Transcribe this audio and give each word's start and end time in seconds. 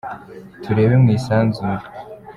Turebe 0.63 0.95
mu 1.03 1.07
isanzure. 1.17 1.83